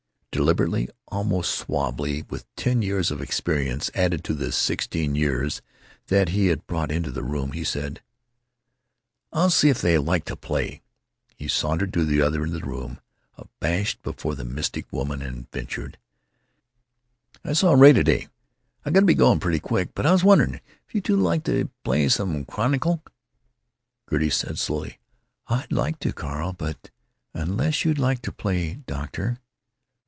Deliberately, 0.33 0.87
almost 1.09 1.51
suavely, 1.51 2.21
with 2.29 2.45
ten 2.55 2.81
years 2.81 3.11
of 3.11 3.21
experience 3.21 3.91
added 3.93 4.23
to 4.23 4.33
the 4.33 4.53
sixteen 4.53 5.13
years 5.13 5.61
that 6.07 6.29
he 6.29 6.47
had 6.47 6.65
brought 6.67 6.89
into 6.89 7.11
the 7.11 7.21
room, 7.21 7.51
he 7.51 7.65
said: 7.65 8.01
"I'll 9.33 9.49
see 9.49 9.67
if 9.67 9.81
they'd 9.81 9.97
like 9.97 10.23
to 10.25 10.37
play." 10.37 10.83
He 11.35 11.49
sauntered 11.49 11.91
to 11.93 12.05
the 12.05 12.21
other 12.21 12.43
end 12.43 12.55
of 12.55 12.61
the 12.61 12.65
room, 12.67 13.01
abashed 13.35 14.01
before 14.03 14.33
the 14.35 14.45
mystic 14.45 14.85
woman, 14.89 15.21
and 15.21 15.51
ventured: 15.51 15.97
"I 17.43 17.51
saw 17.51 17.73
Ray, 17.73 17.91
to 17.91 18.01
day.... 18.03 18.29
I 18.85 18.91
got 18.91 19.01
to 19.01 19.05
be 19.05 19.13
going, 19.13 19.41
pretty 19.41 19.59
quick, 19.59 19.89
but 19.93 20.05
I 20.05 20.13
was 20.13 20.23
wondering 20.23 20.55
if 20.55 20.61
you 20.95 21.01
two 21.01 21.17
felt 21.21 21.45
like 21.45 21.67
playing 21.83 22.09
some 22.09 22.45
crokinole?" 22.45 23.01
Gertie 24.09 24.29
said, 24.29 24.57
slowly: 24.57 24.97
"I'd 25.47 25.73
like 25.73 25.99
to, 25.99 26.13
Carl, 26.13 26.53
but——Unless 26.53 27.83
you'd 27.83 27.99
like 27.99 28.21
to 28.21 28.31
play, 28.31 28.75
doctor?" 28.87 29.37